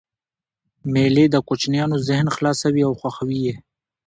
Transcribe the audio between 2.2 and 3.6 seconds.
خلاصوي او خوښوي یې.